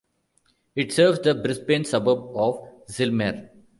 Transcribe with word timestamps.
It 0.75 0.91
serves 0.91 1.19
the 1.19 1.35
Brisbane 1.35 1.85
suburb 1.85 2.35
of 2.35 2.67
Zillmere. 2.87 3.51